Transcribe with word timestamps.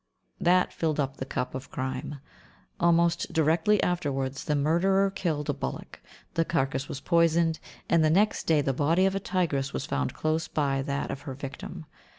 That 0.39 0.73
filled 0.73 0.99
up 0.99 1.17
the 1.17 1.27
cup 1.27 1.53
of 1.53 1.69
crime. 1.69 2.15
Almost 2.79 3.31
directly 3.31 3.83
afterwards 3.83 4.45
the 4.45 4.55
murderer 4.55 5.11
killed 5.11 5.47
a 5.47 5.53
bullock; 5.53 6.01
the 6.33 6.43
carcass 6.43 6.89
was 6.89 6.99
poisoned, 6.99 7.59
and 7.87 8.03
the 8.03 8.09
next 8.09 8.47
day 8.47 8.61
the 8.61 8.73
body 8.73 9.05
of 9.05 9.13
a 9.13 9.19
tigress 9.19 9.73
was 9.73 9.85
found 9.85 10.15
close 10.15 10.47
by 10.47 10.81
that 10.81 11.11
of 11.11 11.21
her 11.29 11.35
victim. 11.35 11.85